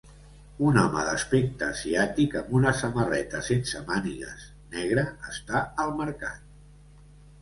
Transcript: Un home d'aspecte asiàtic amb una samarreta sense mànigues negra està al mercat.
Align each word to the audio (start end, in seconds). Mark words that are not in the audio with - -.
Un 0.67 0.77
home 0.83 1.01
d'aspecte 1.09 1.67
asiàtic 1.73 2.33
amb 2.41 2.55
una 2.61 2.73
samarreta 2.79 3.43
sense 3.49 3.83
mànigues 3.91 4.49
negra 4.77 5.05
està 5.35 5.63
al 5.85 5.95
mercat. 6.05 6.53